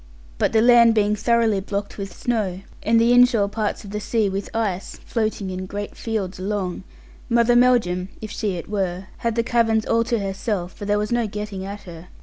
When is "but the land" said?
0.39-0.95